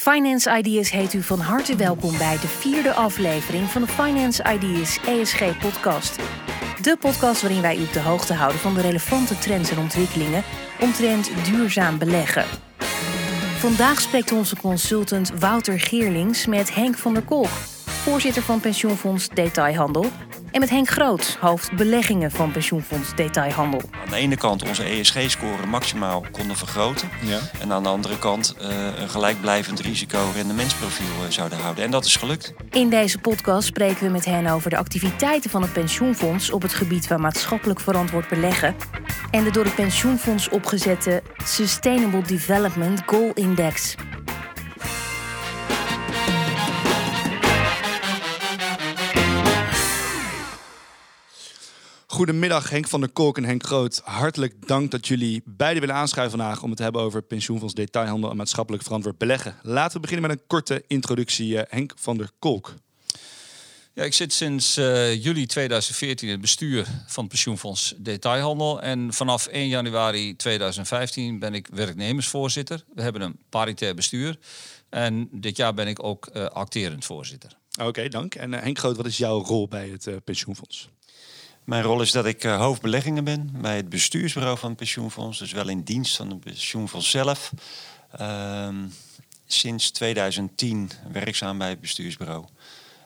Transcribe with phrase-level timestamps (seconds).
[0.00, 4.98] Finance Ideas heet u van harte welkom bij de vierde aflevering van de Finance Ideas
[5.06, 6.18] ESG podcast.
[6.82, 10.42] De podcast waarin wij u op de hoogte houden van de relevante trends en ontwikkelingen
[10.80, 12.44] omtrent duurzaam beleggen.
[13.58, 17.50] Vandaag spreekt onze consultant Wouter Geerlings met Henk van der Kolk,
[17.84, 20.06] voorzitter van pensioenfonds Detailhandel
[20.50, 23.80] en met Henk Groot, hoofd beleggingen van pensioenfonds Detailhandel.
[24.04, 27.08] Aan de ene kant onze ESG-score maximaal konden vergroten.
[27.22, 27.38] Ja.
[27.60, 31.84] En aan de andere kant eh, een gelijkblijvend risico-rendementsprofiel eh, zouden houden.
[31.84, 32.54] En dat is gelukt.
[32.70, 36.74] In deze podcast spreken we met hen over de activiteiten van het pensioenfonds op het
[36.74, 38.74] gebied van maatschappelijk verantwoord beleggen
[39.30, 43.94] en de door het pensioenfonds opgezette Sustainable Development Goal Index.
[52.20, 54.00] Goedemiddag Henk van der Kolk en Henk Groot.
[54.04, 58.30] Hartelijk dank dat jullie beiden willen aanschuiven vandaag om het te hebben over pensioenfonds detailhandel
[58.30, 59.56] en maatschappelijk verantwoord beleggen.
[59.62, 61.58] Laten we beginnen met een korte introductie.
[61.58, 62.74] Eh, Henk van der Kolk.
[63.92, 68.82] Ja, ik zit sinds eh, juli 2014 in het bestuur van het pensioenfonds Detailhandel.
[68.82, 72.84] En vanaf 1 januari 2015 ben ik werknemersvoorzitter.
[72.94, 74.38] We hebben een paritair bestuur.
[74.88, 77.56] En dit jaar ben ik ook uh, acterend voorzitter.
[77.82, 78.34] Oké, dank.
[78.34, 80.88] En uh, Henk Groot, wat is jouw rol bij het pensioenfonds?
[81.70, 85.38] Mijn rol is dat ik uh, hoofdbeleggingen ben bij het bestuursbureau van het pensioenfonds.
[85.38, 87.52] Dus wel in dienst van het pensioenfonds zelf.
[88.20, 88.68] Uh,
[89.46, 92.44] sinds 2010 werkzaam bij het bestuursbureau.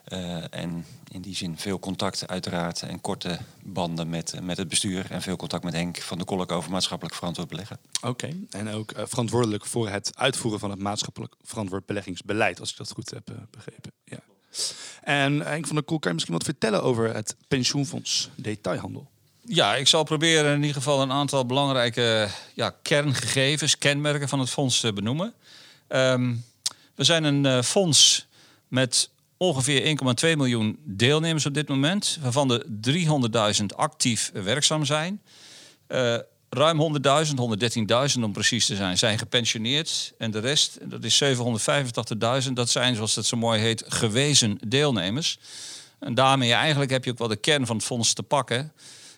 [0.07, 5.11] Uh, en in die zin veel contact uiteraard en korte banden met, met het bestuur.
[5.11, 7.79] En veel contact met Henk van de Kolk over maatschappelijk verantwoord beleggen.
[8.01, 12.91] Oké, en ook verantwoordelijk voor het uitvoeren van het maatschappelijk verantwoord beleggingsbeleid, als ik dat
[12.91, 13.91] goed heb begrepen.
[14.03, 14.19] Ja.
[15.05, 19.07] En Henk van der Koel, kan je misschien wat vertellen over het pensioenfonds detailhandel?
[19.41, 24.49] Ja, ik zal proberen in ieder geval een aantal belangrijke ja, kerngegevens, kenmerken van het
[24.49, 25.33] fonds te benoemen.
[25.87, 26.43] Um,
[26.95, 28.27] we zijn een uh, fonds
[28.67, 29.97] met ongeveer
[30.31, 32.65] 1,2 miljoen deelnemers op dit moment, waarvan er
[33.59, 35.21] 300.000 actief werkzaam zijn.
[35.87, 36.17] Uh,
[36.57, 40.13] ruim 100.000, 113.000 om precies te zijn, zijn gepensioneerd.
[40.17, 45.37] En de rest, dat is 785.000, dat zijn, zoals het zo mooi heet, gewezen deelnemers.
[45.99, 48.71] En daarmee eigenlijk heb je ook wel de kern van het fonds te pakken.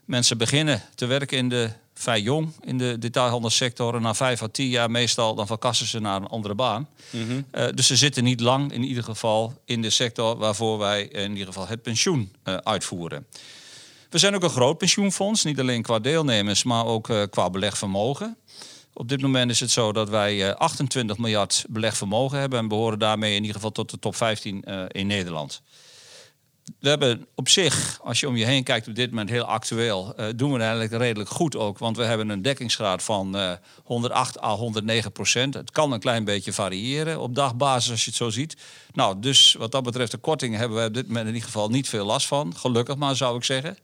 [0.05, 3.95] Mensen beginnen te werken in de vrij jong in de detailhandelsector.
[3.95, 6.87] En na vijf à tien jaar meestal dan verkassen ze naar een andere baan.
[7.09, 7.45] Mm -hmm.
[7.55, 11.31] uh, dus ze zitten niet lang in ieder geval in de sector waarvoor wij in
[11.31, 13.25] ieder geval het pensioen uh, uitvoeren.
[14.09, 18.37] We zijn ook een groot pensioenfonds, niet alleen qua deelnemers, maar ook uh, qua belegvermogen.
[18.93, 23.31] Op dit moment is het zo dat wij 28 miljard belegvermogen hebben en behoren daarmee
[23.31, 25.61] in ieder geval tot de top 15 in Nederland
[26.79, 30.13] we hebben op zich, als je om je heen kijkt op dit moment heel actueel,
[30.19, 31.77] uh, doen we eigenlijk redelijk goed ook.
[31.77, 33.51] Want we hebben een dekkingsgraad van uh,
[33.83, 35.53] 108 à 109 procent.
[35.53, 38.57] Het kan een klein beetje variëren op dagbasis als je het zo ziet.
[38.93, 41.69] Nou, dus wat dat betreft de kortingen hebben we op dit moment in ieder geval
[41.69, 42.55] niet veel last van.
[42.55, 43.77] Gelukkig maar, zou ik zeggen.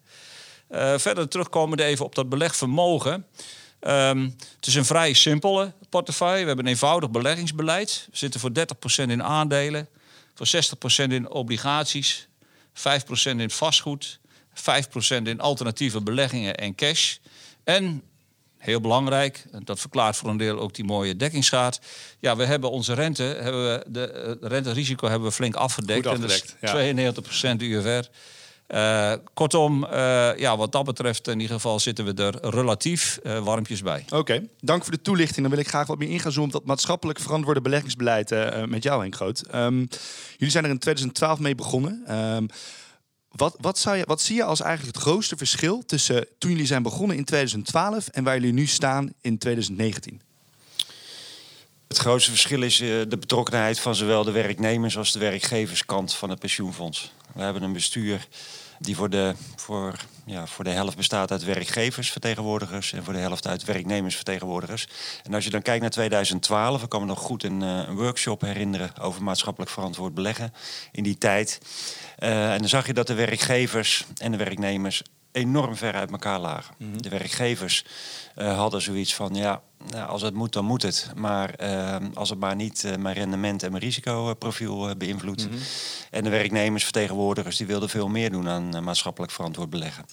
[0.71, 3.25] Uh, verder terugkomend even op dat belegvermogen.
[3.87, 6.41] Um, het is een vrij simpele portefeuille.
[6.41, 8.07] We hebben een eenvoudig beleggingsbeleid.
[8.11, 8.51] We zitten voor
[9.03, 9.87] 30% in aandelen,
[10.33, 10.47] voor
[11.05, 12.27] 60% in obligaties,
[12.73, 12.81] 5%
[13.37, 14.19] in vastgoed,
[14.55, 17.17] 5% in alternatieve beleggingen en cash.
[17.63, 18.03] En
[18.57, 21.79] heel belangrijk, dat verklaart voor een deel ook die mooie dekkingsgraad.
[22.19, 26.07] Ja, we hebben onze rente, hebben we de uh, renterisico hebben we flink afgedekt.
[26.07, 28.09] Goed afgedekt en dat is 92% UFR.
[28.67, 29.89] Uh, kortom, uh,
[30.37, 34.05] ja, wat dat betreft in ieder geval zitten we er relatief uh, warmpjes bij.
[34.09, 35.41] Oké, dank voor de toelichting.
[35.41, 38.29] Dan wil ik graag wat meer ingaan op dat maatschappelijk verantwoorde beleggingsbeleid
[38.65, 39.43] met jou, Henk Groot.
[39.55, 39.87] Um,
[40.37, 42.17] jullie zijn er in 2012 mee begonnen.
[42.17, 42.47] Um,
[43.35, 46.65] wat, wat, zou je, wat zie je als eigenlijk het grootste verschil tussen toen jullie
[46.65, 50.21] zijn begonnen in 2012 en waar jullie nu staan in 2019?
[51.93, 56.39] Het grootste verschil is de betrokkenheid van zowel de werknemers als de werkgeverskant van het
[56.39, 57.11] pensioenfonds.
[57.33, 58.27] We hebben een bestuur
[58.79, 59.95] die voor de, voor,
[60.25, 64.87] ja, voor de helft bestaat uit werkgeversvertegenwoordigers en voor de helft uit werknemersvertegenwoordigers.
[65.23, 68.41] En als je dan kijkt naar 2012, ik kan me nog goed een, een workshop
[68.41, 70.53] herinneren over maatschappelijk verantwoord beleggen
[70.91, 71.59] in die tijd.
[72.19, 75.01] Uh, en dan zag je dat de werkgevers en de werknemers
[75.33, 76.75] enorm ver uit elkaar lagen.
[76.77, 77.01] Mm -hmm.
[77.01, 77.85] De werkgevers
[78.37, 81.11] uh, hadden zoiets van, ja, nou, als het moet, dan moet het.
[81.15, 85.45] Maar uh, als het maar niet uh, mijn rendement en mijn risicoprofiel beïnvloedt.
[85.45, 85.61] Mm -hmm.
[86.11, 90.05] En de werknemersvertegenwoordigers die wilden veel meer doen aan maatschappelijk verantwoord beleggen.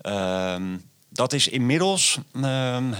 [0.00, 0.76] Ehm,
[1.12, 2.92] dat is inmiddels ehm,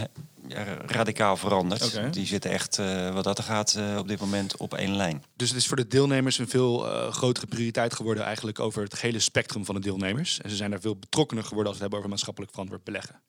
[0.87, 1.85] radicaal veranderd.
[1.85, 2.11] Okay.
[2.11, 5.25] Die zitten echt, uh, wat dat er gaat, uh, op dit moment op één lijn.
[5.37, 8.25] Dus het is voor de deelnemers een veel uh, grotere prioriteit geworden...
[8.25, 10.41] eigenlijk over het hele spectrum van de deelnemers.
[10.41, 13.21] En ze zijn daar veel betrokkener geworden als we het hebben over maatschappelijk verantwoord beleggen.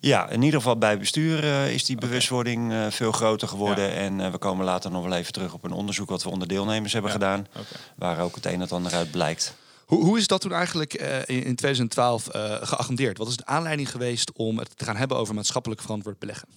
[0.00, 3.84] Ja, in ieder geval bij bestuur is die bewustwording veel groter geworden.
[3.84, 3.90] Ja.
[3.90, 6.92] En we komen later nog wel even terug op een onderzoek wat we onder deelnemers
[6.92, 7.16] hebben ja.
[7.16, 7.46] gedaan.
[7.48, 7.64] Okay.
[7.96, 9.54] Waar ook het een en het ander uit blijkt.
[9.86, 10.94] Hoe, hoe is dat toen eigenlijk
[11.26, 12.28] in, in 2012
[12.62, 13.18] geagendeerd?
[13.18, 16.48] Wat is de aanleiding geweest om het te gaan hebben over maatschappelijk verantwoord beleggen?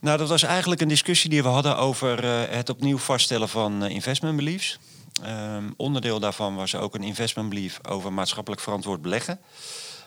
[0.00, 4.36] Nou, dat was eigenlijk een discussie die we hadden over het opnieuw vaststellen van investment
[4.36, 4.78] beliefs.
[5.26, 9.40] Um, onderdeel daarvan was ook een investment belief over maatschappelijk verantwoord beleggen.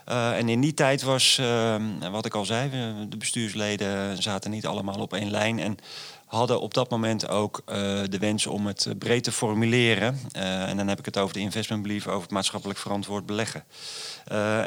[0.05, 1.75] En in die tijd was, uh,
[2.11, 2.69] wat ik al zei,
[3.09, 5.59] de bestuursleden zaten niet allemaal op één lijn.
[5.59, 5.77] En
[6.27, 7.75] hadden op dat moment ook uh,
[8.09, 10.19] de wens om het breed te formuleren.
[10.31, 13.63] en dan heb ik het over de investment belief, over het maatschappelijk verantwoord beleggen.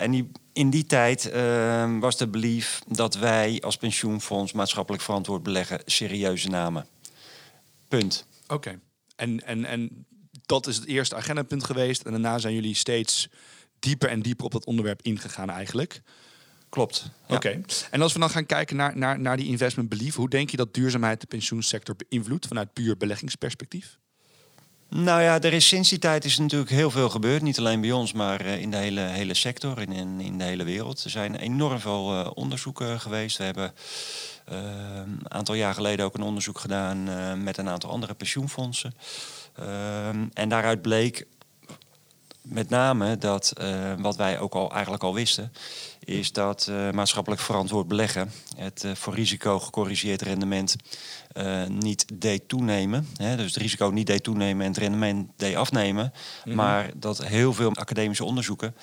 [0.00, 5.82] en in die tijd ehm, was de belief dat wij als pensioenfonds maatschappelijk verantwoord beleggen
[5.86, 6.86] serieuze namen.
[7.88, 8.26] Punt.
[8.46, 8.80] Oké.
[9.16, 10.06] En, en, en
[10.46, 12.02] dat is het eerste agendapunt geweest.
[12.02, 13.28] En daarna zijn jullie steeds
[13.78, 16.02] dieper en dieper op dat onderwerp ingegaan eigenlijk.
[16.70, 17.10] Klopt.
[17.28, 17.60] Oké.
[17.90, 20.56] En als we dan gaan kijken naar, naar, naar die investment belief, hoe denk je
[20.56, 23.98] dat duurzaamheid de pensioensector beïnvloedt vanuit puur beleggingsperspectief?
[24.88, 27.42] Nou ja, er is sinds die tijd is natuurlijk heel veel gebeurd.
[27.42, 30.44] Niet alleen bij ons, maar eh, in de hele, hele sector, in, in, in de
[30.44, 31.04] hele wereld.
[31.04, 33.36] Er zijn enorm veel uh, onderzoeken geweest.
[33.36, 33.72] We hebben
[34.52, 34.58] uh,
[34.94, 37.04] een aantal jaar geleden ook een onderzoek gedaan
[37.42, 38.94] met een aantal andere pensioenfondsen.
[39.54, 41.26] Ehm, en daaruit bleek
[42.42, 45.52] met name dat, uh, wat wij ook al eigenlijk al wisten,
[46.04, 50.76] is dat uh, maatschappelijk verantwoord beleggen het uh, voor risico gecorrigeerd rendement
[51.68, 53.06] niet deed toenemen.
[53.16, 56.04] Hè, dus het risico niet deed toenemen en het rendement deed afnemen.
[56.04, 56.54] Mm -hmm.
[56.54, 58.74] Maar dat heel veel academische onderzoeken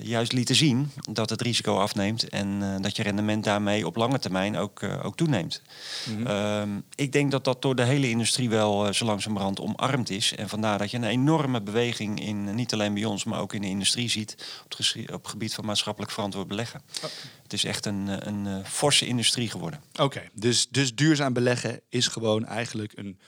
[0.00, 4.18] juist lieten zien dat het risico afneemt en uh, dat je rendement daarmee op lange
[4.18, 5.62] termijn ook, uh, ook toeneemt.
[6.08, 6.84] Mm -hmm.
[6.94, 10.34] ik denk dat dat door de hele industrie wel zo langzamerhand omarmd is.
[10.34, 13.60] En vandaar dat je een enorme beweging in, niet alleen bij ons, maar ook in
[13.60, 16.82] de industrie ziet op het, op het gebied van maatschappelijk verantwoord beleggen.
[16.96, 17.10] Okay.
[17.42, 19.80] Het is echt een, een forse industrie geworden.
[20.00, 23.18] Oké, dus, dus duurzaam beleggen is gewoon eigenlijk een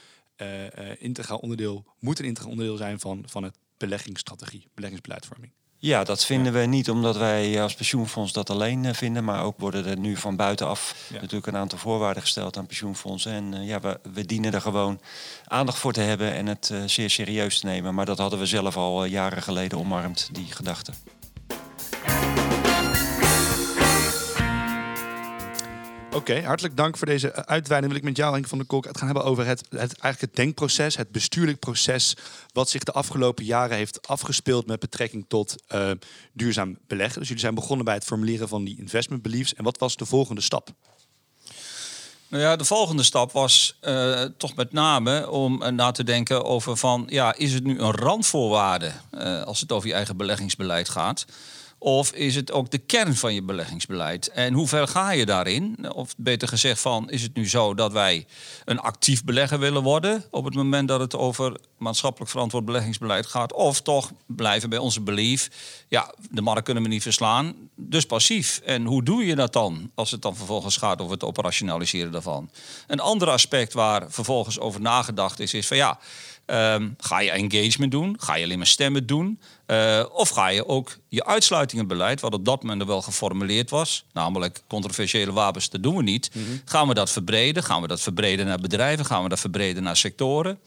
[0.98, 5.52] integraal onderdeel, moet een integraal onderdeel zijn van, van het beleggingsstrategie, beleggingsbeleidvorming.
[5.78, 9.25] Ja, dat vinden we niet omdat wij als pensioenfonds dat alleen uh, vinden.
[9.25, 11.20] Maar ook worden er nu van buitenaf ja.
[11.20, 13.32] natuurlijk een aantal voorwaarden gesteld aan pensioenfondsen.
[13.32, 15.00] En uh, ja, we, we, dienen er gewoon
[15.44, 17.94] aandacht voor te hebben en het uh, zeer serieus te nemen.
[17.94, 20.93] Maar dat hadden we zelf al jaren geleden omarmd, die gedachte.
[26.17, 27.93] Oké, hartelijk dank voor deze uitweiding.
[27.93, 30.21] Wil ik met jou, Henk van der Kolk, het gaan hebben over het, het, eigenlijk
[30.21, 32.17] het denkproces, het bestuurlijk proces,
[32.53, 35.91] wat zich de afgelopen jaren heeft afgespeeld met betrekking tot uh,
[36.33, 37.19] duurzaam beleggen.
[37.19, 39.55] Dus jullie zijn begonnen bij het formuleren van die investment beliefs.
[39.55, 40.69] En wat was de volgende stap?
[42.29, 46.77] Nou ja, de volgende stap was uh, toch met name om na te denken over
[46.77, 48.93] van, ja, is het nu een randvoorwaarde
[49.45, 51.25] als het over je eigen beleggingsbeleid gaat?
[51.87, 54.29] Of is het ook de kern van je beleggingsbeleid?
[54.29, 55.93] En hoe ver ga je daarin?
[55.93, 58.27] Of beter gezegd van, is het nu zo dat wij
[58.65, 60.25] een actief belegger willen worden...
[60.31, 63.53] op het moment dat het over maatschappelijk verantwoord beleggingsbeleid gaat...
[63.53, 65.50] of toch blijven bij onze belief,
[65.88, 68.61] ja, de markt kunnen we niet verslaan, dus passief.
[68.65, 72.50] En hoe doe je dat dan, als het dan vervolgens gaat over het operationaliseren daarvan?
[72.87, 75.99] Een ander aspect waar vervolgens over nagedacht is, is van ja...
[76.46, 78.16] Um, ga je engagement doen?
[78.20, 79.40] Ga je alleen maar stemmen doen?
[79.66, 84.04] Uh, of ga je ook je uitsluitingenbeleid, wat op dat moment er wel geformuleerd was,
[84.12, 86.31] namelijk controversiële wapens, dat doen we niet.
[86.32, 86.60] Mm -hmm.
[86.64, 87.62] Gaan we dat verbreden?
[87.62, 89.04] Gaan we dat verbreden naar bedrijven?
[89.04, 90.58] Gaan we dat verbreden naar sectoren?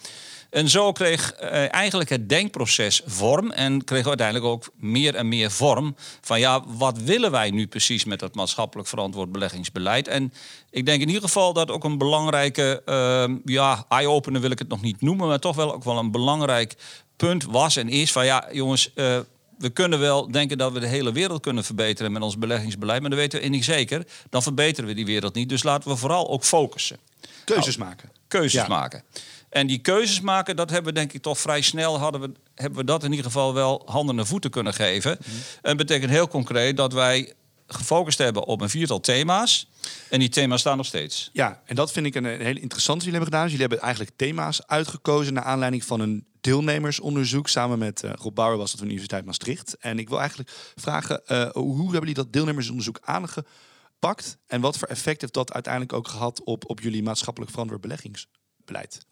[0.50, 5.52] En zo kreeg uh, eigenlijk het denkproces vorm en kreeg uiteindelijk ook meer en meer
[5.52, 10.08] vorm van ja, wat willen wij nu precies met dat maatschappelijk verantwoord beleggingsbeleid?
[10.08, 10.34] En
[10.70, 14.68] ik denk in ieder geval dat ook een belangrijke, uh, ja, eye-opener wil ik het
[14.70, 16.76] nog niet noemen, maar toch wel ook wel een belangrijk
[17.16, 18.92] punt was en is van ja, jongens.
[18.96, 19.20] Uh,
[19.60, 23.10] we kunnen wel denken dat we de hele wereld kunnen verbeteren met ons beleggingsbeleid, maar
[23.10, 24.08] dat weten we niet zeker.
[24.30, 25.50] Dan verbeteren we die wereld niet.
[25.50, 26.98] Dus laten we vooral ook focussen.
[27.46, 28.12] Keuzes nou, maken.
[28.28, 28.68] Keuzes ja.
[28.68, 29.04] maken.
[29.50, 32.80] En die keuzes maken, dat hebben we denk ik toch vrij snel hadden we, hebben
[32.80, 35.12] we dat in ieder geval wel handen en voeten kunnen geven.
[35.12, 35.42] Mm -hmm.
[35.62, 37.34] En dat betekent heel concreet dat wij
[37.68, 39.70] gefocust hebben op een viertal thema's.
[40.10, 41.30] En die thema's staan nog steeds.
[41.34, 43.44] Ja, en dat vind ik een, een hele interessante jullie hebben gedaan.
[43.44, 47.48] Dus jullie hebben eigenlijk thema's uitgekozen naar aanleiding van een deelnemersonderzoek.
[47.48, 49.78] Samen met uh, Rob Bauer was dat van de Universiteit Maastricht.
[49.78, 54.38] En ik wil eigenlijk vragen, uh, hoe hebben jullie dat deelnemersonderzoek aangepakt?
[54.48, 59.06] En wat voor effect heeft dat uiteindelijk ook gehad op, op jullie maatschappelijk verantwoord beleggingsbeleid?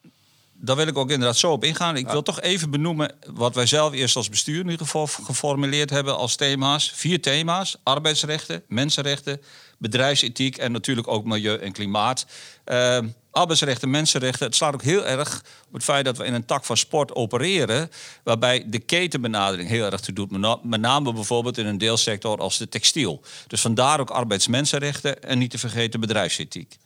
[0.59, 1.97] Daar wil ik ook inderdaad zo op ingaan.
[1.97, 5.89] Ik wil toch even benoemen wat wij zelf eerst als bestuur in ieder geval geformuleerd
[5.89, 6.91] hebben als thema's.
[6.95, 9.41] Vier thema's: arbeidsrechten, mensenrechten,
[9.77, 12.25] bedrijfsethiek en natuurlijk ook milieu en klimaat.
[12.65, 12.99] Uh,
[13.31, 14.45] arbeidsrechten, mensenrechten.
[14.45, 17.15] Het slaat ook heel erg op het feit dat we in een tak van sport
[17.15, 17.91] opereren,
[18.23, 20.31] waarbij de ketenbenadering heel erg te doet.
[20.63, 23.21] Met name bijvoorbeeld in een deelsector als de textiel.
[23.47, 26.77] Dus vandaar ook arbeidsmensenrechten en niet te vergeten bedrijfsethiek.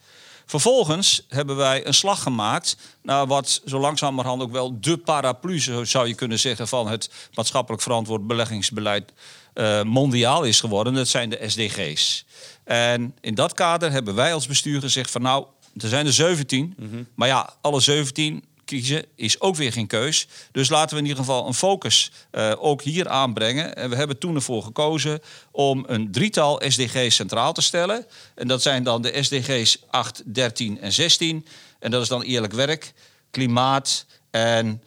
[0.52, 6.08] Vervolgens hebben wij een slag gemaakt naar wat zo langzamerhand ook wel de paraplu, zou
[6.08, 9.12] je kunnen zeggen, van het maatschappelijk verantwoord beleggingsbeleid
[9.54, 10.94] uh, mondiaal is geworden.
[10.94, 12.26] Dat zijn de SDG's.
[12.64, 15.46] En in dat kader hebben wij als bestuur gezegd van nou,
[15.78, 16.74] er zijn er 17.
[16.78, 17.04] Mhm.
[17.16, 18.44] Maar ja, alle 17
[18.78, 20.28] kiezen is ook weer geen keus.
[20.52, 23.76] Dus laten we in ieder geval een focus uh, ook hier aanbrengen.
[23.76, 25.20] En we hebben toen ervoor gekozen
[25.52, 28.06] om een drietal SDG's centraal te stellen.
[28.36, 31.46] En dat zijn dan de SDG's 8, 13 en 16.
[31.80, 32.94] En dat is dan eerlijk werk,
[33.32, 34.82] klimaat en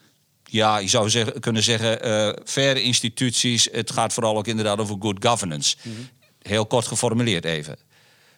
[0.44, 3.68] ja, je zou zeggen, kunnen zeggen, uh, faire instituties.
[3.72, 5.76] Het gaat vooral ook inderdaad over good governance.
[5.82, 5.94] Mhm.
[6.42, 7.76] Heel kort geformuleerd even.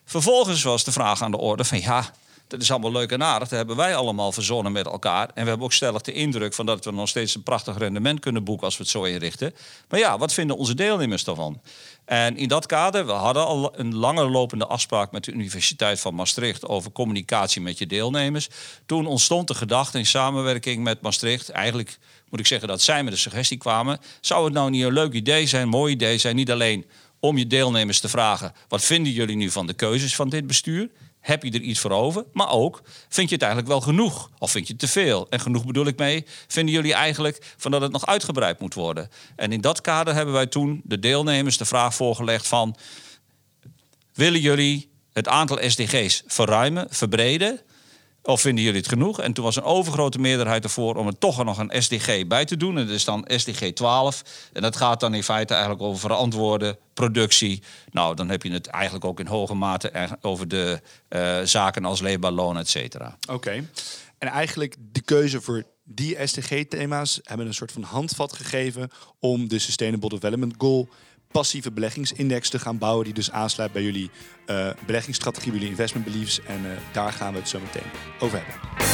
[0.05, 2.11] Vervolgens was de vraag aan de orde van ja,
[2.47, 3.49] dat is allemaal leuk en aardig.
[3.49, 5.29] Dat hebben wij allemaal verzonnen met elkaar.
[5.35, 8.21] En we hebben ook stellig de indruk van dat we nog steeds een prachtig rendement
[8.21, 9.55] kunnen boeken als we het zo inrichten.
[9.89, 11.61] Maar ja, wat vinden onze deelnemers daarvan?
[12.05, 16.15] En in dat kader, we hadden al een langer lopende afspraak met de Universiteit van
[16.15, 18.49] Maastricht over communicatie met je deelnemers.
[18.87, 21.99] Toen ontstond de gedachte in samenwerking met Maastricht, eigenlijk
[22.29, 25.13] moet ik zeggen dat zij met de suggestie kwamen, zou het nou niet een leuk
[25.13, 26.87] idee zijn, mooi idee zijn, niet alleen
[27.21, 30.89] om je deelnemers te vragen, wat vinden jullie nu van de keuzes van dit bestuur?
[31.27, 32.25] Heb je er iets voor over?
[32.33, 34.31] Maar ook, vind je het eigenlijk wel genoeg?
[34.39, 35.27] Of vind je het te veel?
[35.31, 39.11] En genoeg bedoel ik mee, vinden jullie eigenlijk van dat het nog uitgebreid moet worden?
[39.37, 42.77] En in dat kader hebben wij toen de deelnemers de vraag voorgelegd van...
[44.15, 47.61] willen jullie het aantal SDG's verruimen, verbreden...
[48.27, 49.21] Of vinden jullie het genoeg?
[49.21, 52.57] En toen was een overgrote meerderheid ervoor om er toch nog een SDG bij te
[52.57, 52.79] doen.
[52.79, 54.23] En dat is dan SDG 12.
[54.53, 57.63] En dat gaat dan in feite eigenlijk over verantwoorde productie.
[57.91, 62.01] Nou, dan heb je het eigenlijk ook in hoge mate over de uh, zaken als
[62.01, 63.17] leefbaar loon, et cetera.
[63.31, 63.65] Oké.
[64.19, 68.91] En eigenlijk de keuze voor die SDG-thema's hebben een soort van handvat gegeven
[69.21, 70.89] om de Sustainable Development Goal
[71.31, 73.05] passieve beleggingsindex te gaan bouwen.
[73.05, 74.11] Die dus aansluit bij jullie
[74.47, 76.41] uh, beleggingsstrategie, jullie investment beliefs.
[76.43, 78.87] En uh, daar gaan we het zo meteen over hebben.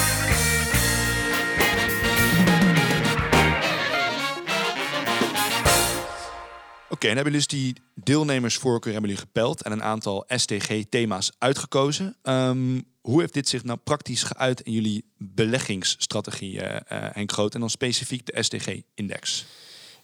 [7.03, 12.17] Oké, en hebben jullie dus die deelnemersvoorkeur hebben jullie gepeld en een aantal STG-thema's uitgekozen.
[12.23, 17.61] Um, hoe heeft dit zich nou praktisch geuit in jullie beleggingsstrategie, uh, Henk Groot, en
[17.61, 19.47] dan specifiek de STG-index?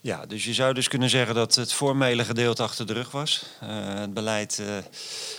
[0.09, 3.45] Ja, dus je zou dus kunnen zeggen dat het formele gedeelte achter de rug was.
[3.63, 4.77] Uh, het beleid uh,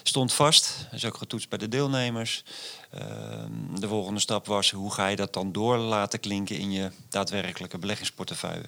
[0.03, 2.43] stond vast, is ook getoetst bij de deelnemers.
[2.95, 3.01] Uh,
[3.79, 7.77] de volgende stap was hoe ga je dat dan door laten klinken in je daadwerkelijke
[7.77, 8.65] beleggingsportefeuille.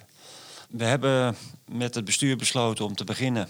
[0.68, 3.48] We hebben met het bestuur besloten om te beginnen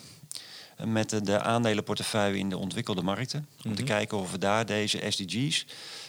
[0.85, 3.49] met de, de aandelenportefeuille in de ontwikkelde markten.
[3.65, 3.93] Om te mhm.
[3.93, 5.67] kijken of we daar deze SDG's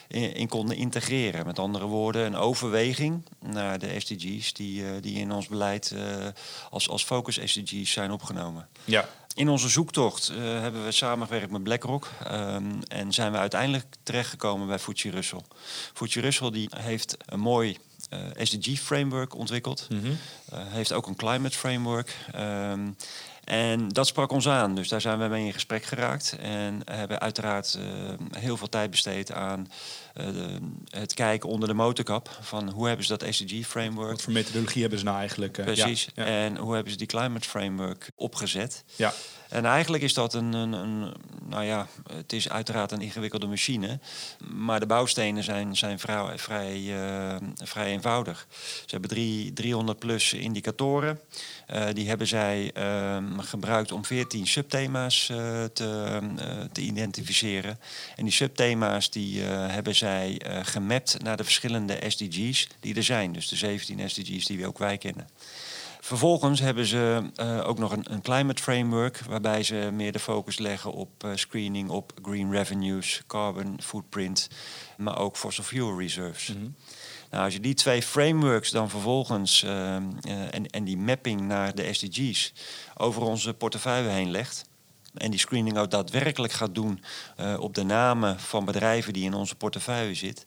[0.08, 1.46] in, konden integreren.
[1.46, 6.02] Met andere woorden, een overweging naar de SDG's die, uh, die in ons beleid uh,
[6.70, 8.68] als, als focus SDG's zijn opgenomen.
[8.84, 9.08] Ja.
[9.34, 14.66] In onze zoektocht uh, hebben we samengewerkt met BlackRock um, en zijn we uiteindelijk terechtgekomen
[14.66, 15.40] bij FTSE Russell.
[15.94, 17.76] FTSE Russell die heeft een mooi
[18.36, 20.18] SDG-framework ontwikkeld, mm -hmm.
[20.54, 22.16] heeft ook een climate framework.
[22.36, 22.96] Um,
[23.44, 26.36] en dat sprak ons aan, dus daar zijn we mee in gesprek geraakt.
[26.40, 29.68] En hebben uiteraard uh, heel veel tijd besteed aan
[30.20, 30.26] uh,
[30.88, 32.38] het kijken onder de motorkap.
[32.40, 34.10] Van hoe hebben ze dat SDG-framework...
[34.10, 35.58] Wat voor methodologie hebben ze nou eigenlijk?
[35.58, 36.08] Uh, Precies.
[36.14, 36.44] Ja, ja.
[36.44, 38.84] En hoe hebben ze die climate framework opgezet?
[38.96, 39.12] Ja.
[39.54, 41.12] En eigenlijk is dat een, een, een,
[41.48, 43.98] nou ja, het is uiteraard een ingewikkelde machine.
[44.54, 48.46] Maar de bouwstenen zijn, zijn vrij, vrij, uh, vrij eenvoudig.
[48.50, 51.20] Ze hebben drie, 300 plus indicatoren.
[51.74, 56.20] Uh, die hebben zij uh, gebruikt om 14 subthema's uh, te,
[56.72, 57.78] te, identificeren.
[58.16, 63.32] En die subthema's die hebben zij gemapt naar de verschillende SDG's die er zijn.
[63.32, 65.28] Dus de 17 SDG's die we ook wij kennen.
[66.04, 70.58] Vervolgens hebben ze uh, ook nog een, een, climate framework, waarbij ze meer de focus
[70.58, 74.48] leggen op uh, screening op green revenues, carbon footprint,
[74.96, 76.48] maar ook fossil fuel reserves.
[76.48, 76.74] Mm -hmm.
[77.30, 81.92] Nou, als je die twee frameworks dan vervolgens uh, en, en die mapping naar de
[81.92, 82.52] SDG's
[82.96, 84.64] over onze portefeuille heen legt,
[85.14, 87.04] en die screening ook daadwerkelijk gaat doen
[87.58, 90.46] op de namen van bedrijven die in onze portefeuille zitten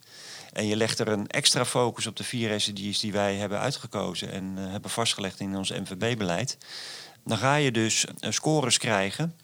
[0.58, 4.32] en je legt er een extra focus op de vier SDG's die wij hebben uitgekozen
[4.32, 6.58] en uh, hebben vastgelegd in ons MVB-beleid.
[7.24, 9.36] Dan ga je dus uh, scores krijgen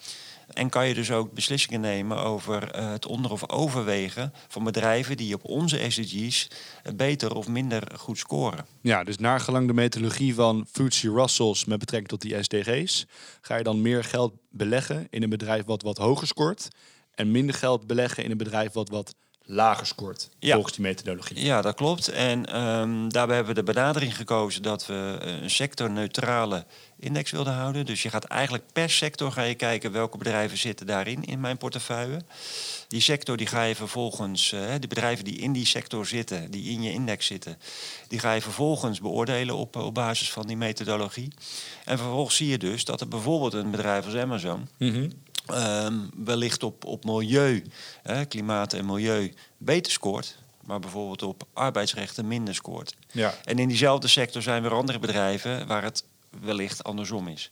[0.54, 5.18] En kan je dus ook beslissingen nemen over eh, het onder- of overwegen van bedrijven
[5.18, 6.48] die op onze SDG's
[6.84, 8.66] eh, beter of minder goed scoren.
[8.82, 13.06] Ja, dus naar gelang de methodologie van FTSE Russells met betrekking tot die SDG's,
[13.42, 16.68] ga je dan meer geld beleggen in een bedrijf wat wat hoger scoort
[17.16, 20.54] en minder geld beleggen in een bedrijf wat wat lager scoort, Ja.
[20.54, 21.44] volgens die methodologie.
[21.46, 22.08] Ja, dat klopt.
[22.08, 26.66] En ehm, daarbij hebben we de benadering gekozen dat we eh, een sectorneutrale
[27.00, 27.86] index wilden houden.
[27.86, 31.58] Dus je gaat eigenlijk per sector ga je kijken welke bedrijven zitten daarin in mijn
[31.58, 32.22] portefeuille.
[32.88, 36.70] Die sector die ga je vervolgens, eh, de bedrijven die in die sector zitten, die
[36.72, 37.58] in je index zitten,
[38.08, 41.34] die ga je vervolgens beoordelen op, op basis van die methodologie.
[41.86, 45.10] En vervolgens zie je dus dat er bijvoorbeeld een bedrijf als Amazon Mhm.
[45.46, 47.64] Ehm, wellicht op, op milieu,
[48.04, 52.96] hè, klimaat en milieu beter scoort, maar bijvoorbeeld op arbeidsrechten minder scoort.
[53.12, 53.34] Ja.
[53.46, 56.04] En in diezelfde sector zijn weer andere bedrijven waar het
[56.42, 57.52] wellicht andersom is.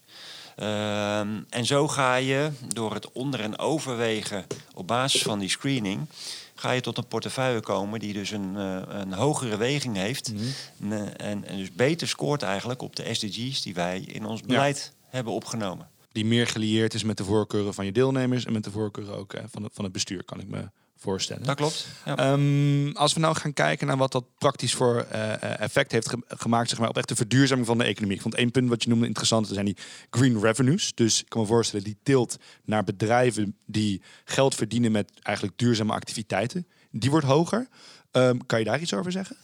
[0.55, 6.07] Ehm, en zo ga je door het onder- en overwegen op basis van die screening,
[6.55, 10.33] ga je tot een portefeuille komen die dus een, eh, een hogere weging heeft.
[10.33, 10.93] Mhm.
[10.93, 14.91] En, en, en dus beter scoort eigenlijk op de SDG's die wij in ons beleid
[15.09, 15.89] hebben opgenomen.
[16.11, 19.33] Die meer gelieerd is met de voorkeuren van je deelnemers en met de voorkeuren ook
[19.33, 21.43] eh, van, het, van het bestuur, kan ik me voorstellen.
[21.43, 21.87] Dat klopt.
[22.05, 22.15] Ja.
[22.17, 26.09] Ehm, als we nou gaan kijken naar wat dat praktisch voor eh, eh, effect heeft
[26.09, 28.15] ge- gemaakt zeg maar, op echt de verduurzaming van de economie.
[28.15, 29.77] Ik vond één punt wat je noemde interessant, dat zijn die
[30.09, 30.91] green revenues.
[30.95, 35.93] Dus ik kan me voorstellen, die tilt naar bedrijven die geld verdienen met eigenlijk duurzame
[35.93, 36.67] activiteiten.
[36.91, 37.67] Die wordt hoger.
[38.11, 39.35] Ehm, kan je daar iets over zeggen?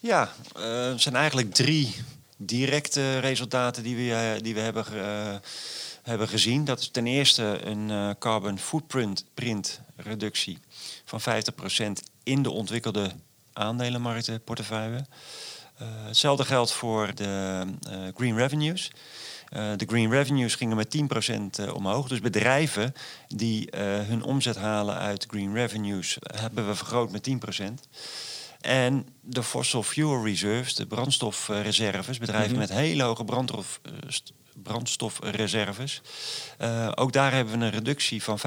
[0.00, 0.32] Ja,
[0.90, 1.94] het zijn eigenlijk drie
[2.36, 4.84] directe resultaten die we, die we hebben,
[6.02, 6.64] hebben gezien.
[6.64, 10.58] Dat is ten eerste een eh, carbon footprint print reductie
[11.04, 11.24] van 50%
[12.22, 13.12] in de ontwikkelde
[13.52, 15.06] aandelenmarktenportefeuille.
[15.76, 18.90] Eh hetzelfde geldt voor de eh, green revenues.
[19.76, 22.08] De green revenues gingen met 10% eh, omhoog.
[22.08, 22.94] Dus bedrijven
[23.28, 23.68] die
[24.06, 27.28] hun omzet halen uit green revenues hebben we vergroot met
[27.60, 27.64] 10%.
[28.60, 34.32] En de fossil fuel reserves, de brandstofreserves, bedrijven met hele hoge brandstof, st-
[34.62, 36.00] brandstofreserves.
[36.58, 38.42] eh, ook daar hebben we een reductie van 50%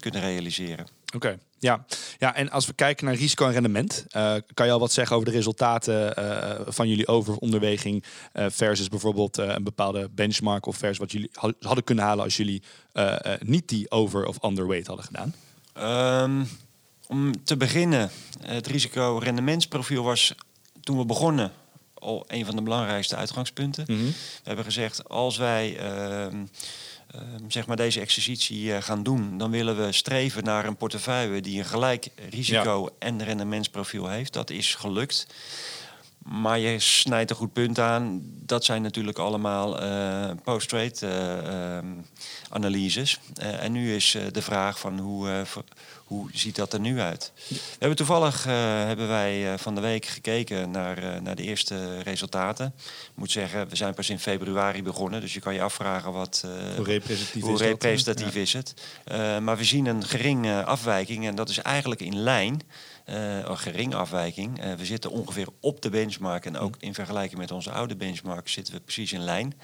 [0.00, 0.86] kunnen realiseren.
[1.14, 1.84] Oké, ja.
[2.18, 2.34] ja.
[2.34, 5.28] En als we kijken naar risico en rendement, eh, kan je al wat zeggen over
[5.28, 11.12] de resultaten eh, van jullie overonderweging eh, versus bijvoorbeeld een bepaalde benchmark of versus wat
[11.12, 12.62] jullie ha- hadden kunnen halen als jullie
[13.40, 15.34] niet die over- of underweight hadden gedaan?
[15.72, 16.44] Ehm,
[17.08, 20.34] om te beginnen, het risico-rendementsprofiel was
[20.82, 21.52] toen we begonnen
[22.02, 23.84] al een van de belangrijkste uitgangspunten.
[23.86, 24.04] Mhm.
[24.04, 26.44] We hebben gezegd, als wij ehm,
[27.10, 31.40] ehm, zeg maar deze exercitie eh, gaan doen, dan willen we streven naar een portefeuille
[31.40, 34.32] die een gelijk risico- en rendementsprofiel heeft.
[34.32, 35.26] Dat is gelukt.
[36.18, 38.22] Maar je snijdt een goed punt aan.
[38.24, 41.86] Dat zijn natuurlijk allemaal eh, post-trade eh, ehm,
[42.48, 43.18] analyses.
[43.40, 45.44] En nu is de vraag van hoe,
[46.12, 47.32] hoe ziet dat er nu uit?
[47.48, 48.52] We hebben toevallig eh,
[48.84, 52.74] hebben wij eh, van de week gekeken naar, eh, naar de eerste resultaten.
[52.76, 55.20] Ik moet zeggen, we zijn pas in februari begonnen.
[55.20, 56.44] Dus je kan je afvragen wat,
[56.76, 58.74] Hoe representatief hoe is representatief is het.
[59.42, 62.62] Maar we zien een geringe afwijking en dat is eigenlijk in lijn.
[63.04, 64.60] Eh, een geringe afwijking.
[64.60, 68.48] Eh, we zitten ongeveer op de benchmark en ook in vergelijking met onze oude benchmark
[68.48, 69.54] zitten we precies in lijn.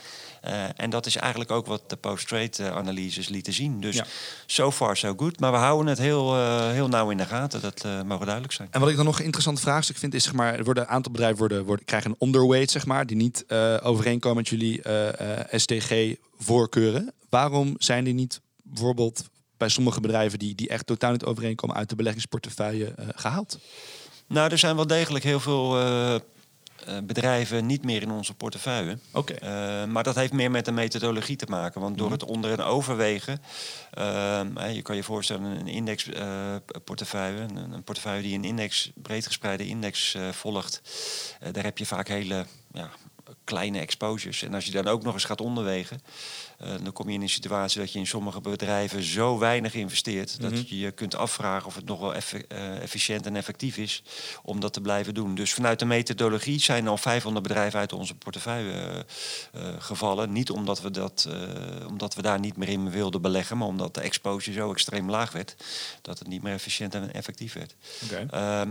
[0.40, 3.81] Eh, en dat is eigenlijk ook wat de post-trade analyses lieten zien.
[3.81, 4.07] Dus Ja.
[4.46, 5.40] so far so good.
[5.40, 6.37] Maar we houden het heel,
[6.70, 7.61] heel nauw in de gaten.
[7.61, 8.68] Dat mogen duidelijk zijn.
[8.70, 10.88] En wat ik dan nog een interessant vraagstuk vind, is zeg maar, er worden een
[10.88, 13.44] aantal bedrijven worden, worden, krijgen een underweight, zeg maar, die niet
[13.83, 17.12] overeenkomen met jullie eh, STG-voorkeuren.
[17.29, 19.24] Waarom zijn die niet bijvoorbeeld
[19.59, 23.59] bij sommige bedrijven die, die echt totaal niet overeenkomen uit de beleggingsportefeuille eh, gehaald?
[24.27, 26.21] Nou, er zijn wel degelijk heel veel eh, eh,
[27.05, 28.99] bedrijven niet meer in onze portefeuille.
[29.12, 29.37] Oké.
[29.87, 31.81] Maar dat heeft meer met de methodologie te maken.
[31.81, 33.42] Want door het onder- en overwegen,
[33.90, 39.66] ehm, je kan je voorstellen een indexportefeuille, een, een portefeuille die een index, breed gespreide
[39.66, 40.83] index volgt,
[41.53, 42.90] daar heb je vaak hele ja,
[43.48, 44.42] kleine exposures.
[44.42, 46.00] En als je dan ook nog eens gaat onderwegen,
[46.58, 50.40] eh, dan kom je in een situatie dat je in sommige bedrijven zo weinig investeert
[50.40, 54.02] dat je je kunt afvragen of het nog wel eh, efficiënt en effectief is
[54.42, 55.34] om dat te blijven doen.
[55.34, 59.06] Dus vanuit de methodologie zijn al 500 bedrijven uit onze portefeuille
[59.52, 60.32] eh, gevallen.
[60.32, 61.28] Niet omdat we, dat,
[61.88, 65.32] omdat we daar niet meer in wilden beleggen, maar omdat de exposure zo extreem laag
[65.32, 65.54] werd
[66.02, 67.74] dat het niet meer efficiënt en effectief werd.
[68.30, 68.70] Ehm,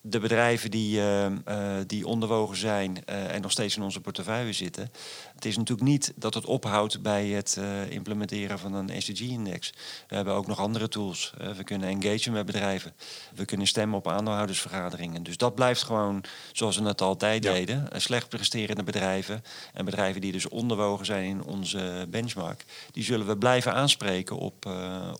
[0.00, 4.52] de bedrijven die, uh, uh, die onderwogen zijn uh, en nog steeds in onze portefeuille
[4.52, 4.90] zitten.
[5.38, 9.72] Het is natuurlijk niet dat het ophoudt bij het implementeren van een SDG-index.
[10.08, 11.32] We hebben ook nog andere tools.
[11.56, 12.92] we kunnen engagen met bedrijven.
[13.34, 15.22] We kunnen stemmen op aandeelhoudersvergaderingen.
[15.22, 17.52] Dus dat blijft gewoon zoals we het altijd ja.
[17.52, 17.88] deden.
[17.96, 22.64] Slecht presterende bedrijven en bedrijven die dus onderwogen zijn in onze benchmark.
[22.92, 24.70] Die zullen we blijven aanspreken op,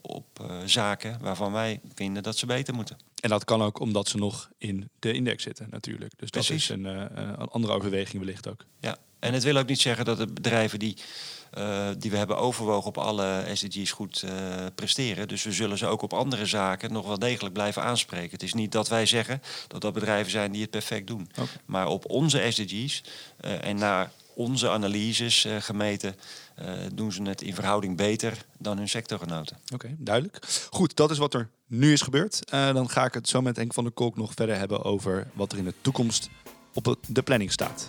[0.02, 2.98] op zaken waarvan wij vinden dat ze beter moeten.
[3.20, 6.12] En dat kan ook omdat ze nog in de index zitten, natuurlijk.
[6.16, 8.64] Dus dat is een, een andere overweging wellicht ook.
[8.81, 10.96] Ja, en het wil ook niet zeggen dat de bedrijven die,
[11.59, 14.31] uh, die we hebben overwogen op alle SDG's goed uh,
[14.74, 15.28] presteren.
[15.28, 18.31] Dus we zullen ze ook op andere zaken nog wel degelijk blijven aanspreken.
[18.31, 21.28] Het is niet dat wij zeggen dat dat bedrijven zijn die het perfect doen.
[21.31, 21.46] Okay.
[21.64, 23.02] Maar op onze SDG's
[23.40, 26.16] en naar onze analyses gemeten
[26.94, 29.59] doen ze het in verhouding beter dan hun sectorgenoten.
[29.72, 30.38] Oké, duidelijk.
[30.70, 32.50] Goed, dat is wat er nu is gebeurd.
[32.50, 35.52] Dan ga ik het zo met Henk van der Kolk nog verder hebben over wat
[35.52, 36.28] er in de toekomst
[36.74, 37.87] op de planning staat.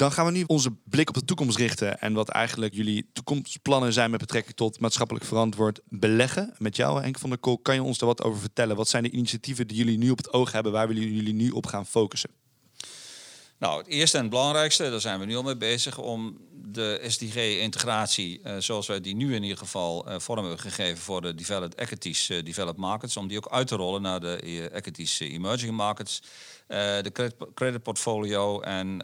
[0.00, 2.00] Dan gaan we nu onze blik op de toekomst richten.
[2.00, 6.54] En wat eigenlijk jullie toekomstplannen zijn met betrekking tot maatschappelijk verantwoord beleggen.
[6.58, 8.76] Met jou, Henk van der Kolk, kan je ons daar wat over vertellen?
[8.76, 10.72] Wat zijn de initiatieven die jullie nu op het oog hebben?
[10.72, 12.30] Waar willen jullie nu op gaan focussen?
[13.60, 17.00] Nou, het eerste en het belangrijkste, daar zijn we nu al mee bezig, om de
[17.06, 21.34] SDG-integratie, uh, zoals wij die nu in ieder geval uh, vorm hebben gegeven voor de
[21.34, 24.36] developed equities, uh, developed markets, om die ook uit te rollen naar de
[24.72, 26.22] equities emerging markets,
[26.66, 28.60] de credit, credit, portfolio.
[28.60, 28.96] En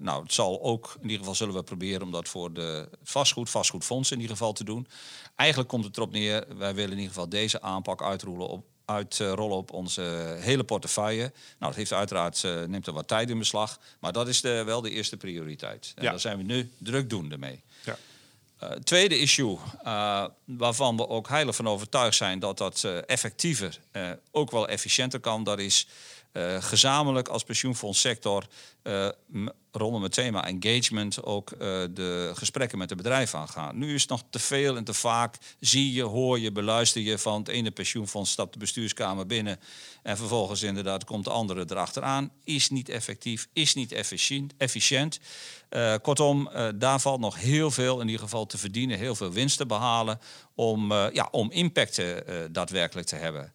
[0.00, 3.50] nou, het zal ook, in ieder geval zullen we proberen om dat voor de vastgoed,
[3.50, 4.86] vastgoedfonds in ieder geval te doen.
[5.36, 9.56] Eigenlijk komt het erop neer, wij willen in ieder geval deze aanpak uitrollen op, uitrollen
[9.56, 11.22] op onze hele portefeuille.
[11.22, 13.78] Nou, dat heeft uiteraard, uh, neemt er wat tijd in beslag.
[13.98, 15.92] Maar dat is de, wel de eerste prioriteit.
[15.96, 16.10] En ja.
[16.10, 17.62] daar zijn we nu drukdoende mee.
[17.84, 17.96] Ja.
[18.62, 23.80] Uh, tweede issue, uh, waarvan we ook heilig van overtuigd zijn dat dat effectiever,
[24.30, 25.86] ook wel efficiënter kan, dat is
[26.60, 28.46] gezamenlijk als pensioenfondssector
[29.76, 31.58] rondom het thema engagement ook uh,
[31.90, 33.78] de gesprekken met de bedrijven aangaan.
[33.78, 37.18] Nu is het nog te veel en te vaak zie je, hoor je, beluister je
[37.18, 39.60] van het ene pensioenfonds stapt de bestuurskamer binnen
[40.02, 42.30] en vervolgens inderdaad komt de andere erachteraan.
[42.44, 44.52] Is niet effectief, is niet efficiënt.
[44.56, 45.20] efficiënt.
[46.02, 49.66] Kortom, daar valt nog heel veel in ieder geval te verdienen, heel veel winst te
[49.66, 50.18] behalen
[50.54, 52.02] om, ja, om impact
[52.50, 53.52] daadwerkelijk te hebben.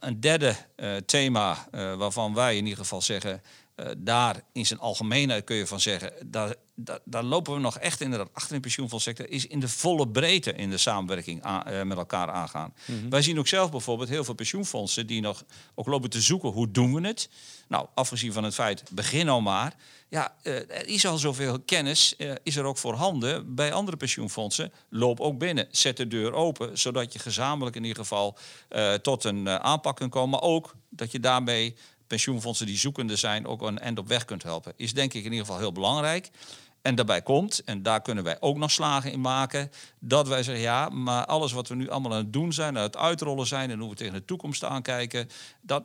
[0.00, 0.54] Een derde
[1.06, 3.42] thema waarvan wij in ieder geval zeggen
[3.80, 7.78] uh, daar in zijn algemeenheid kun je van zeggen, daar, daar, daar, lopen we nog
[7.78, 11.72] echt inderdaad achter in de pensioenfondssector, is in de volle breedte in de samenwerking aan,
[11.72, 12.74] uh, met elkaar aangaan.
[12.84, 13.10] Mm -hmm.
[13.10, 16.70] Wij zien ook zelf bijvoorbeeld heel veel pensioenfondsen die nog ook lopen te zoeken, hoe
[16.70, 17.30] doen we het?
[17.68, 19.74] Nou, afgezien van het feit, begin nou maar.
[20.08, 24.72] Ja, uh, er is al zoveel kennis, is er ook voorhanden bij andere pensioenfondsen.
[24.88, 28.38] Loop ook binnen, zet de deur open, zodat je gezamenlijk in ieder geval
[29.02, 30.30] tot een aanpak kunt komen.
[30.30, 31.76] Maar ook dat je daarmee
[32.08, 34.72] pensioenfondsen die zoekende zijn ook een end op weg kunt helpen.
[34.76, 36.30] Is denk ik in ieder geval heel belangrijk.
[36.82, 40.64] En daarbij komt, en daar kunnen wij ook nog slagen in maken, dat wij zeggen
[40.64, 43.70] ja, maar alles wat we nu allemaal aan het doen zijn, aan het uitrollen zijn
[43.70, 45.28] en hoe we tegen de toekomst aankijken,
[45.60, 45.84] dat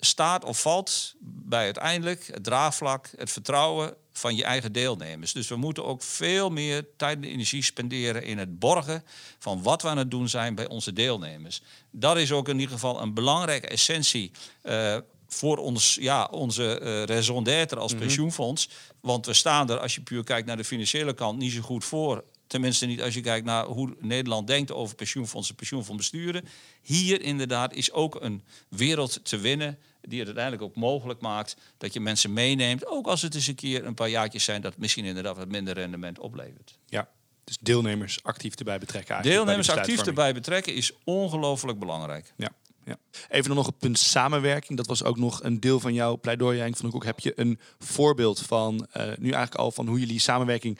[0.00, 5.32] staat of valt bij uiteindelijk het draagvlak, het vertrouwen van je eigen deelnemers.
[5.32, 9.04] Dus we moeten ook veel meer tijd en energie spenderen in het borgen
[9.38, 11.62] van wat we aan het doen zijn bij onze deelnemers.
[11.90, 14.30] Dat is ook in ieder geval een belangrijke essentie.
[14.62, 14.96] Uh,
[15.28, 18.06] voor ons, ja, onze uh, raison d'être als mm -hmm.
[18.06, 18.68] pensioenfonds.
[19.00, 21.84] Want we staan er, als je puur kijkt naar de financiële kant, niet zo goed
[21.84, 22.24] voor.
[22.46, 26.44] Tenminste niet als je kijkt naar hoe Nederland denkt over pensioenfondsen, pensioenfonds besturen.
[26.82, 31.92] Hier inderdaad is ook een wereld te winnen die het uiteindelijk ook mogelijk maakt dat
[31.92, 32.86] je mensen meeneemt.
[32.86, 35.74] Ook als het eens een keer een paar jaartjes zijn dat misschien inderdaad wat minder
[35.74, 36.78] rendement oplevert.
[36.86, 37.08] Ja,
[37.44, 39.22] dus deelnemers actief erbij betrekken.
[39.22, 42.32] Deelnemers actief erbij betrekken is ongelooflijk belangrijk.
[42.36, 42.50] Ja.
[42.88, 42.96] Ja.
[43.28, 44.78] Even nog op punt samenwerking.
[44.78, 47.04] Dat was ook nog een deel van jouw pleidooi, Henk van Koek.
[47.04, 50.78] Heb je een voorbeeld van, uh, nu eigenlijk al, van hoe jullie samenwerking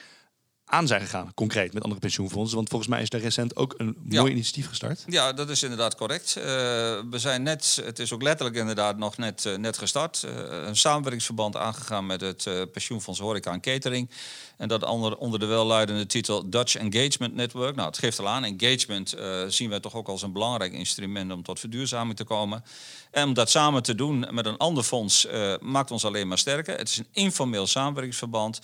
[0.69, 2.55] aan zijn gegaan, concreet met andere pensioenfondsen?
[2.55, 4.19] Want volgens mij is er recent ook een ja.
[4.19, 5.03] mooi initiatief gestart.
[5.07, 6.35] Ja, dat is inderdaad correct.
[6.37, 10.23] Uh, we zijn net, het is ook letterlijk inderdaad nog net, uh, net gestart.
[10.25, 10.31] Uh,
[10.67, 14.09] een samenwerkingsverband aangegaan met het pensioenfonds Horeca en Catering.
[14.57, 17.75] En dat onder, onder de welluidende titel Dutch Engagement Network.
[17.75, 19.15] Nou, het geeft al aan, engagement
[19.47, 22.63] zien wij toch ook als een belangrijk instrument om tot verduurzaming te komen.
[23.11, 25.27] En om dat samen te doen met een ander fonds
[25.59, 26.77] maakt ons alleen maar sterker.
[26.77, 28.59] Het is een informeel samenwerkingsverband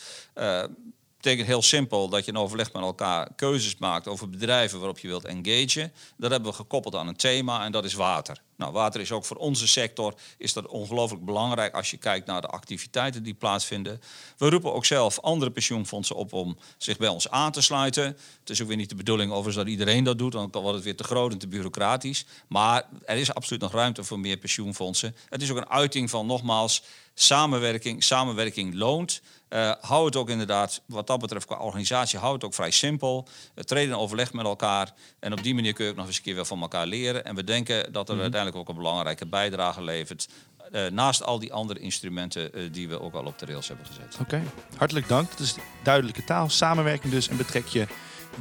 [1.25, 5.07] betekent heel simpel dat je in overleg met elkaar keuzes maakt over bedrijven waarop je
[5.07, 5.93] wilt engagen.
[6.17, 8.41] Dat hebben we gekoppeld aan een thema en dat is water.
[8.57, 12.41] Nou, water is ook voor onze sector is dat ongelooflijk belangrijk als je kijkt naar
[12.41, 14.01] de activiteiten die plaatsvinden.
[14.37, 18.03] We roepen ook zelf andere pensioenfondsen op om zich bij ons aan te sluiten.
[18.39, 20.83] Het is ook weer niet de bedoeling overigens dat iedereen dat doet, dan wordt het
[20.83, 22.25] weer te groot en te bureaucratisch.
[22.47, 25.15] Maar er is absoluut nog ruimte voor meer pensioenfondsen.
[25.29, 26.83] Het is ook een uiting van nogmaals
[27.15, 28.03] samenwerking.
[28.03, 29.21] Samenwerking loont.
[29.49, 33.27] Uh, hou het ook inderdaad, wat dat betreft qua organisatie, hou het ook vrij simpel.
[33.55, 34.93] Uh, treden in overleg met elkaar.
[35.19, 37.25] En op die manier kun je ook nog eens een keer wel van elkaar leren.
[37.25, 38.23] En we denken dat er mhm.
[38.23, 40.27] uiteindelijk ook een belangrijke bijdrage levert.
[40.71, 44.17] Uh, naast al die andere instrumenten die we ook al op de rails hebben gezet.
[44.21, 44.43] Oké,
[44.77, 45.29] hartelijk dank.
[45.29, 46.49] Dat is duidelijke taal.
[46.49, 47.87] Samenwerking dus en betrek je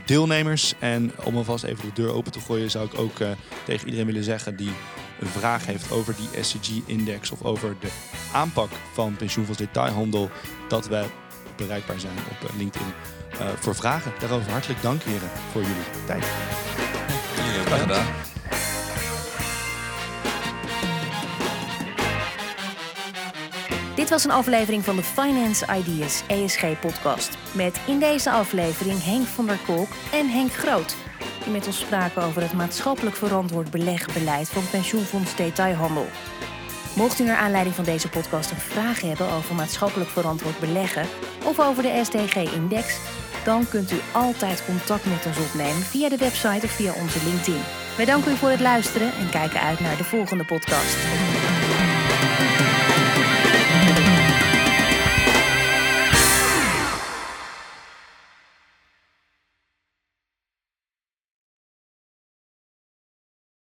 [0.04, 0.74] deelnemers.
[0.78, 3.16] En om alvast even de deur open te gooien, zou ik ook
[3.64, 4.72] tegen iedereen willen zeggen die
[5.20, 7.90] een vraag heeft over die SCG-index of over de
[8.32, 10.30] aanpak van pensioenfonds detailhandel,
[10.68, 11.06] dat wij
[11.56, 12.92] bereikbaar zijn op eh, LinkedIn
[13.32, 14.12] uh, voor vragen.
[14.18, 16.24] Daarover hartelijk dank, heren, voor jullie tijd.
[24.04, 27.38] Dit was een aflevering van de Finance Ideas ESG podcast.
[27.52, 30.96] Met in deze aflevering Henk van der Kolk en Henk Groot
[31.42, 36.06] die met ons spraken over het maatschappelijk verantwoord belegbeleid van pensioenfonds Detailhandel.
[36.96, 41.06] Mocht u naar aanleiding van deze podcast een vraag hebben over maatschappelijk verantwoord beleggen
[41.44, 42.98] of over de SDG-index,
[43.44, 47.62] dan kunt u altijd contact met ons opnemen via de website of via onze LinkedIn.
[47.96, 50.96] Wij danken u voor het luisteren en kijken uit naar de volgende podcast.